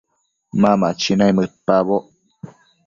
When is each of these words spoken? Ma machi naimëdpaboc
Ma 0.61 0.71
machi 0.81 1.13
naimëdpaboc 1.17 2.03